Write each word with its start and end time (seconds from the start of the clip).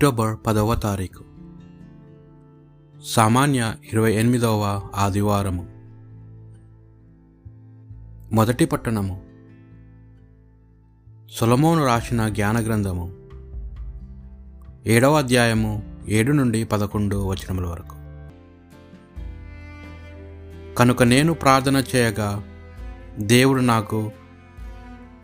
October 0.00 0.36
పదవ 0.46 0.74
తారీఖు. 0.74 1.24
సామాన్య 3.04 3.74
ఇరవై 3.92 4.12
ఎనిమిదవ 4.12 4.82
ఆదివారము. 4.94 5.66
మొదటి 8.34 8.64
పట్టణము. 8.64 9.22
సొలమోను 11.32 11.86
రాసిన 11.86 12.28
జ్ఞాన 12.28 12.64
గ్రంథము. 12.64 13.14
ఏడవ 14.86 15.18
అధ్యాయము 15.18 15.98
ఏడు 16.08 16.32
నుండి 16.32 16.64
పదకొండు 16.64 17.28
వచనముల 17.28 17.66
వరకు. 17.66 17.96
కనుక 20.74 21.02
నేను 21.02 21.34
ప్రార్థన 21.34 21.84
చేయగా 21.96 22.44
దేవుడు 23.18 23.60
నాకు 23.60 24.10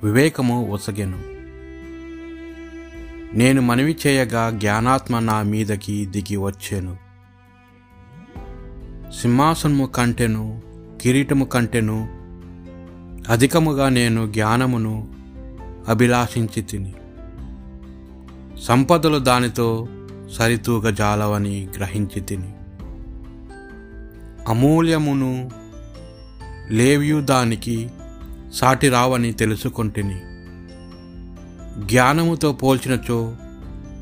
వివేకము 0.02 0.70
ఒసగెను 0.70 1.35
నేను 3.35 3.62
మనవి 3.62 3.97
చేయగా 4.07 4.51
జ్ఞానాత్మ 4.51 5.19
నా 5.19 5.43
మీదకి 5.43 6.07
దిగి 6.07 6.37
వచ్చాను. 6.37 6.97
సింహాసనము 9.23 9.87
కంటెను 9.87 10.62
కిరీటము 11.01 11.45
కంటెను 11.45 12.09
అధికముగా 13.29 13.89
నేను 13.89 14.33
జ్ఞానమును 14.33 15.15
అభిలాషించి 15.89 16.62
తిని 16.62 16.95
సంపదలు 18.62 19.19
దానితో 19.19 19.88
సరితూగ 20.33 20.91
జాలవని 20.91 21.69
గ్రహించి 21.77 22.21
తిని 22.21 22.52
అమూల్యమును 24.49 25.51
లేవ్యూ 26.71 27.21
దానికి 27.21 27.91
సాటి 28.55 28.88
రావని 28.88 29.33
తెలుసుకొంటిని. 29.33 30.21
జ్ఞానముతో 31.77 32.52
పోల్చినచో 32.52 33.37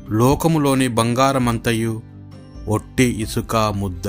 లోకములోని 0.09 0.87
బంగారమంతయు 0.87 2.01
ఒట్టి 2.67 3.21
ఇసుక 3.21 3.55
ముద్ద. 3.55 4.07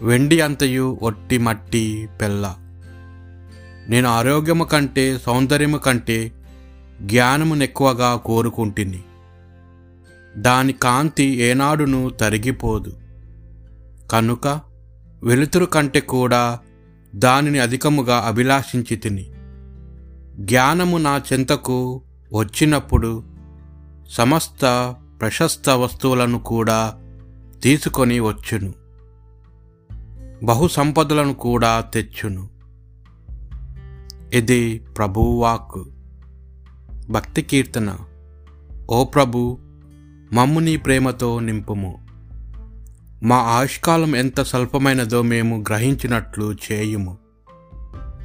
వెండి 0.00 0.40
అంతయు 0.40 0.98
ఒట్టి 1.02 1.38
మట్టి 1.38 2.08
పెళ్ళ 2.20 2.52
నేను 3.88 4.08
ఆరోగ్యము 4.08 4.64
కంటే 4.64 5.18
సౌందర్యము 5.18 5.78
కంటే 5.78 6.32
జ్ఞానమునెక్కువగా 7.00 8.16
కోరుకుంటుని. 8.16 9.02
దాని 10.36 10.72
కాంతి 10.72 11.24
ఏనాడును 11.24 12.10
తరిగిపోదు. 12.10 12.96
కనుక 14.12 14.60
వెలుతురు 15.22 15.64
కంటే 15.64 16.00
కూడా 16.00 16.58
దానిని 17.14 17.58
అధికముగా 17.58 18.24
అభిలాషించి 18.26 18.96
తిని 18.96 19.26
జ్ఞానము 20.38 20.98
నా 20.98 21.22
చెంతకు 21.32 22.02
వచ్చినప్పుడు 22.32 23.24
సమస్త 24.08 24.94
ప్రశస్త 25.20 25.70
వస్తువులను 25.70 26.38
కూడా 26.38 26.94
తీసుకొని 27.62 28.20
వచ్చును. 28.20 28.74
బహు 30.42 30.68
సంపదలను 30.68 31.34
కూడా 31.34 31.80
తెచ్చును. 31.80 32.48
ఇది 34.32 34.78
ప్రభువాక్ 34.78 35.84
భక్తి 37.10 37.42
కీర్తన. 37.42 37.96
ఓ 38.90 39.04
ప్రభు 39.04 39.58
మమ్ము 40.32 40.60
నీ 40.60 40.76
ప్రేమతో 40.76 41.40
నింపుము. 41.40 42.06
మా 43.22 43.36
ఆయుష్కాలం 43.36 44.16
ఎంత 44.16 44.42
స్వల్పమైనదో 44.42 45.22
మేము 45.22 45.64
గ్రహించినట్లు 45.68 46.54
చేయుము. 46.72 47.23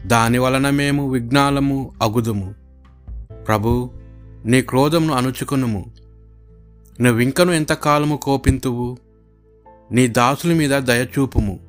దాని 0.06 0.38
వలన 0.38 0.70
మేము 0.70 1.10
విఘ్నాలము 1.10 1.92
అగుదుము. 2.02 2.56
ప్రభు 3.48 3.90
నీ 4.46 4.62
క్రోధమును 4.62 5.14
అణుచుకునుము. 5.14 5.86
నువ్వింకను 7.02 7.52
ఎంతకాలము 7.52 8.16
కోపింతువు? 8.16 8.98
నీ 9.92 10.08
దాసుల 10.08 10.54
మీద 10.54 10.70
దయచూపుము 10.70 11.60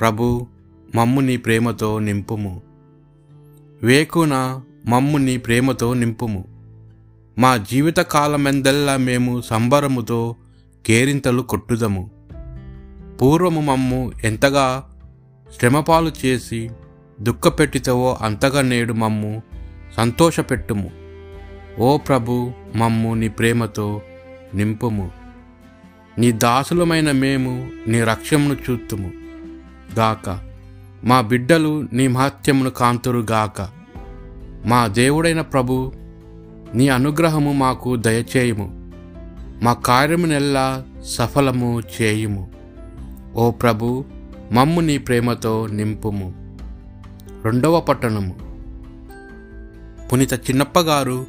ప్రభు 0.00 0.46
మమ్ము 0.94 1.20
నీ 1.20 1.36
ప్రేమతో 1.36 1.98
నింపుము. 1.98 2.62
వేకున 3.82 4.60
మమ్ము 4.86 5.18
నీ 5.18 5.36
ప్రేమతో 5.36 5.94
నింపుము. 5.94 6.44
మా 7.38 7.56
జీవిత 7.56 7.96
కాలమెందల్లా 7.96 8.96
మేము 8.96 9.40
సంబరముతో 9.40 10.36
కేరింతలు 10.86 11.42
కొట్టుదము. 11.42 12.10
పూర్వము 13.22 13.60
మమ్ము 13.60 14.12
ఎంతగా 14.24 14.90
శ్రమపాలు 15.58 16.12
చేసి 16.26 16.70
దుఃఖపెట్టితవో 17.20 18.18
అంతగా 18.20 18.62
నేడు 18.62 18.92
మమ్ము 18.92 19.42
సంతోషపెట్టుము. 19.96 20.90
ఓ 21.78 21.98
ప్రభు 21.98 22.52
మమ్ము 22.76 23.14
నీ 23.14 23.28
ప్రేమతో 23.28 24.02
నింపుము. 24.54 25.10
నీ 26.18 26.32
దాసులమైన 26.32 27.12
మేము 27.12 27.70
నీ 27.88 28.00
రక్షమును 28.00 28.56
చూతుము 28.70 29.12
గాక 29.98 30.40
మా 31.04 31.20
బిడ్డలు 31.20 31.88
నీ 31.92 32.08
మహత్యమును 32.08 32.70
కాంతురు 32.70 33.26
గాక. 33.30 33.68
మా 34.66 34.86
దేవుడైన 34.86 35.40
ప్రభు 35.40 35.92
నీ 36.74 36.88
అనుగ్రహము 36.88 37.52
మాకు 37.52 37.96
దయచేయుము. 37.96 38.92
మా 39.62 39.72
కార్యమునెల్లా 39.72 40.84
సఫలము 41.04 41.82
చేయుము. 42.00 42.50
ఓ 43.34 43.50
ప్రభు 43.50 44.04
మమ్ము 44.52 44.80
నీ 44.80 44.98
ప్రేమతో 44.98 45.66
నింపుము. 45.66 46.43
రెండవ 47.44 47.80
పట్టణము. 47.80 48.34
పునిత 50.08 50.32
చిన్నప్పగారు 50.32 51.26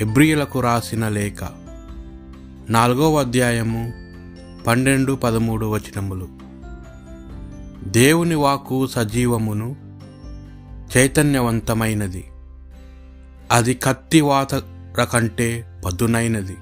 ఎబ్రియులకు 0.00 0.60
రాసిన 0.60 1.08
లేఖ. 1.08 1.44
నాలుగవ 2.70 3.20
అధ్యాయము 3.20 3.92
పన్నెండు 4.66 5.12
పదమూడు 5.12 5.66
వచనములు. 5.66 6.28
దేవుని 7.88 8.34
వాకు 8.34 8.86
సజీవమును 8.86 9.76
చైతన్యవంతమైనది. 10.96 12.24
అది 13.52 13.74
కత్తివాత 13.74 14.54
కంటే 15.12 15.80
పదునైనది. 15.84 16.56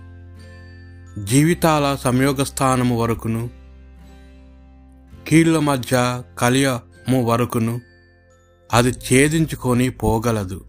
జీవితాల 1.24 1.96
సంయోగస్థానము 2.00 3.02
వరకును 3.02 3.50
కీళ్ళ 5.28 5.58
మధ్య 5.58 6.22
కలియము 6.38 7.24
వరకును 7.24 7.89
అది 8.72 8.88
ఛేదించుకొని 8.88 9.90
పోగలదు. 9.90 10.64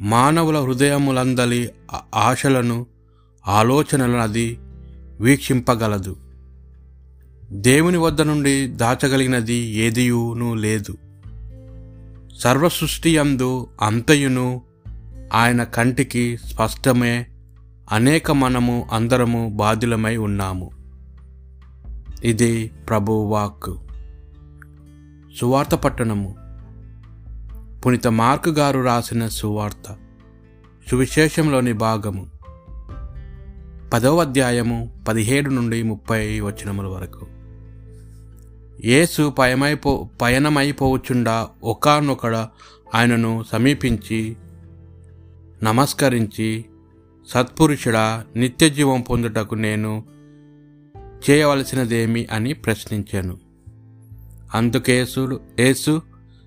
మానవుల 0.00 0.58
హృదయములందలి 0.58 1.70
ఆశలను 2.14 2.86
ఆలోచనలను 3.46 4.18
అది 4.18 4.58
వీక్షింపగలదు. 5.20 6.16
దేవుని 7.50 7.96
వద్ద 7.96 8.22
నుండి 8.22 8.66
దాచగలిగినది 8.68 9.54
ఏదియును 9.54 10.54
లేదు. 10.54 10.96
సర్వసృష్టి 12.38 13.18
అందు 13.18 13.66
అంతయును 13.82 14.62
ఆయన 15.34 15.64
కంటికి 15.64 16.36
స్పష్టమే 16.36 17.26
అనేక 17.92 18.30
మనము 18.30 18.88
అందరము 18.92 19.48
బాధ్యులమై 19.54 20.16
ఉన్నాము. 20.16 20.70
ఇది 22.24 22.70
ప్రభువాక్ 22.88 23.76
సువార్త 25.40 25.74
పట్టణము. 25.74 26.47
పునిత 27.86 28.08
మార్క్ 28.08 28.48
గారు 28.48 28.80
రాసిన 28.80 29.28
సువార్త. 29.28 29.96
సువిశేషంలోని 30.90 31.72
భాగము. 31.72 32.26
పదవ 33.92 34.20
అధ్యాయము 34.20 35.04
పదిహేడు 35.08 35.50
నుండి 35.50 35.82
ముప్పై 35.82 36.40
వచనముల 36.40 36.86
వరకు. 36.86 37.26
యేసు 38.84 39.30
పయమైపో 39.30 40.08
పయనమైపోవచ్చుండా 40.22 41.48
ఒకనొకడ 41.64 42.36
ఆయనను 42.94 43.44
సమీపించి 43.52 44.36
నమస్కరించి 45.62 46.64
సత్పురుషుడా 47.28 48.24
నిత్యజీవం 48.36 49.00
పొందుటకు 49.00 49.54
నేను 49.54 50.04
చేయవలసినదేమి 51.30 52.26
అని 52.32 52.52
ప్రశ్నించాను. 52.52 53.38
అందుకేసుడు 54.54 55.40
యేసు 55.60 56.02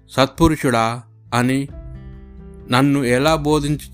సత్పురుషుడా 0.09 1.03
అని 1.33 1.67
నన్ను 2.71 3.03
ఎలా 3.03 3.35
బోధించి 3.35 3.93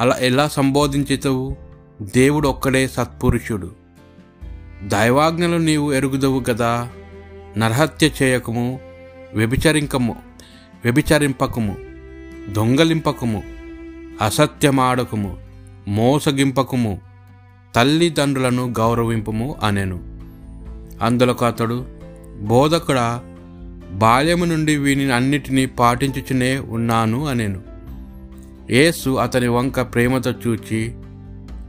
అలా 0.00 0.16
ఎలా 0.20 0.48
సంబోధించుతావు? 0.48 1.56
దేవుడు 2.02 2.48
ఒక్కడే 2.48 2.88
సత్పురుషుడు. 2.88 3.70
దైవాజ్ఞలు 4.86 5.56
నీవు 5.56 5.92
ఎరుగుదవు 5.92 6.40
కదా 6.40 6.88
నరహత్య 7.58 8.10
చేయకము 8.22 8.80
వ్యభిచరింకము 9.34 10.16
వ్యభిచరింపకము 10.84 11.76
దొంగలింపకము 12.48 13.42
అసత్యమాడకము 14.20 15.38
మోసగింపకము 15.88 17.00
తల్లిదండ్రులను 17.74 18.74
గౌరవింపము 18.78 19.56
అనెను. 19.62 20.00
అందులోకి 21.04 21.44
అతడు 21.44 21.86
బోధకుడా 22.40 23.20
బాల్యము 23.92 24.44
నుండి 24.44 24.76
వీని 24.76 25.12
అన్నిటినీ 25.12 25.66
పాటించుచునే 25.66 26.58
ఉన్నాను 26.58 27.26
అనేను. 27.26 27.60
యేసు 28.70 29.10
అతని 29.10 29.48
వంక 29.48 29.80
ప్రేమతో 29.80 30.30
చూచి 30.30 30.94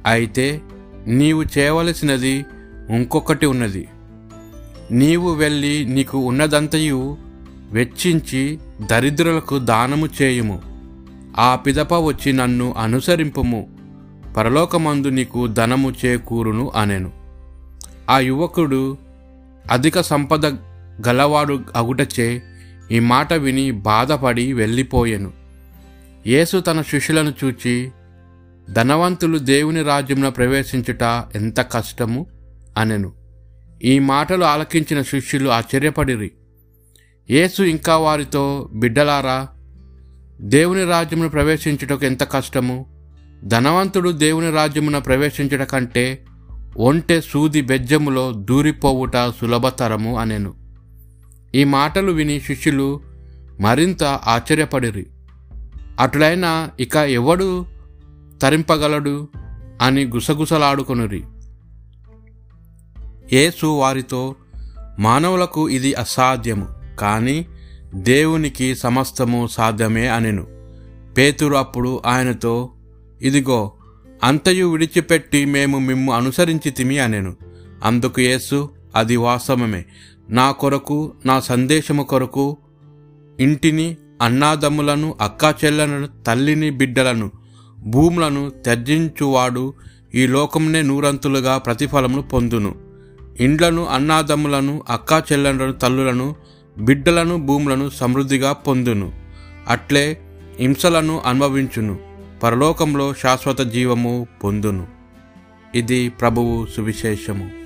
అయితే 0.06 0.62
నీవు 1.08 1.44
చేయవలసినది 1.58 2.46
ఇంకొకటి 2.90 3.46
ఉన్నది. 3.46 3.88
నీవు 4.92 5.34
వెళ్ళి 5.34 5.86
నీకు 5.86 6.18
ఉన్నదంతయు 6.18 7.18
వెచ్చించి 7.72 8.60
దరిద్రులకు 8.92 9.58
దానము 9.58 10.10
చేయుము. 10.22 10.62
ఆ 11.38 11.56
పిదప 11.56 11.94
వచ్చి 11.94 12.34
నన్ను 12.34 12.74
అనుసరింపుము. 12.78 13.68
పరలోకమందు 14.38 15.08
నీకు 15.08 15.48
ధనము 15.48 15.94
చేకూరును 16.06 16.72
అనెను. 16.76 17.12
ఆ 18.10 18.20
యువకుడు 18.20 18.98
అధిక 19.72 20.02
సంపద 20.02 20.73
గలవాడు 21.08 21.60
అగుటచే 21.76 22.44
ఈ 22.92 23.00
మాట 23.00 23.34
విని 23.34 23.72
బాధపడి 23.72 24.54
వెళ్ళిపోయెను. 24.54 25.34
యేసు 26.28 26.60
తన 26.60 26.82
శిష్యులను 26.82 27.34
చూచి 27.44 27.92
ధనవంతులు 28.70 29.38
దేవుని 29.38 29.84
రాజ్యమున 29.84 30.30
ప్రవేశించుట 30.30 31.04
ఎంత 31.36 31.62
కష్టము? 31.62 32.26
అనెను. 32.78 33.14
ఈ 33.84 34.00
మాటలు 34.00 34.46
ఆలకించిన 34.46 35.02
శిష్యులు 35.02 35.50
ఆశ్చర్యపడిరి. 35.50 36.32
యేసు 37.30 37.64
ఇంకా 37.64 37.98
వారితో 37.98 38.70
బిడ్డలారా 38.74 39.48
దేవుని 40.42 40.86
రాజ్యమును 40.86 41.30
ప్రవేశించుటకు 41.30 42.06
ఎంత 42.06 42.24
కష్టము? 42.24 42.86
ధనవంతుడు 43.44 44.10
దేవుని 44.10 44.52
రాజ్యమున 44.52 44.98
ప్రవేశించుట 44.98 45.62
కంటే 45.62 46.26
ఒంటె 46.78 47.22
సూది 47.22 47.62
బెజ్జములో 47.62 48.32
దూరిపోవుట 48.32 49.18
సులభతరము 49.18 50.20
అనెను. 50.20 50.63
ఈ 51.56 51.64
మాటలు 51.64 52.12
విని 52.12 52.42
శిష్యులు 52.42 53.00
మరింత 53.60 54.04
ఆశ్చర్యపడిరి. 54.04 55.06
అటులైనా 56.00 56.70
ఇక 56.80 56.96
ఎవడు 56.96 57.66
తరింపగలడు 58.42 59.28
అని 59.82 60.06
గుసగుసలాడుకొనిరి. 60.06 61.24
యేసు 63.34 63.66
వారితో 63.66 64.36
మానవులకు 65.00 65.70
ఇది 65.70 65.94
అసాధ్యము 65.94 66.68
కానీ 67.00 67.48
దేవునికి 67.96 68.76
సమస్తము 68.76 69.48
సాధ్యమే 69.48 70.08
అనెను. 70.08 70.48
పేతురు 71.18 71.56
అప్పుడు 71.56 72.02
ఆయనతో 72.06 72.70
ఇదిగో 73.22 73.72
అంతయు 74.24 74.68
విడిచిపెట్టి 74.68 75.46
మేము 75.46 75.80
మిమ్ము 75.80 76.14
అనుసరించి 76.14 76.72
తిమి 76.72 77.00
అనెను. 77.00 77.36
అందుకు 77.84 78.22
యేసు 78.22 78.70
అది 78.96 79.16
వాస్తవమే. 79.16 79.86
నా 80.30 80.52
కొరకు 80.52 81.14
నా 81.26 81.40
సందేశము 81.40 82.04
కొరకు 82.04 82.58
ఇంటిని 83.40 83.98
అన్నాదమ్ములను 84.22 85.16
అక్కా 85.22 85.56
చెల్లెలను 85.66 86.10
తల్లిని 86.28 86.70
బిడ్డలను 86.70 87.32
భూములను 87.80 88.50
త్యజించువాడు 88.50 89.74
ఈ 90.16 90.28
లోకంనే 90.28 90.82
నూరంతులుగా 90.82 91.58
ప్రతిఫలమును 91.58 92.22
పొందును. 92.22 92.76
ఇండ్లను 93.40 93.86
అన్నాదమ్ములను 93.86 94.84
అక్కా 94.90 95.24
చెల్లెలను 95.32 95.72
తల్లులను 95.72 96.36
బిడ్డలను 96.78 97.38
భూములను 97.38 97.90
సమృద్ధిగా 97.90 98.54
పొందును. 98.54 99.14
అట్లే 99.68 100.22
హింసలను 100.60 101.22
అనుభవించును. 101.26 102.00
పరలోకంలో 102.44 103.14
శాశ్వత 103.14 103.62
జీవము 103.62 104.28
పొందును. 104.44 104.88
ఇది 105.76 106.10
ప్రభువు 106.10 106.66
సువిశేషము. 106.66 107.63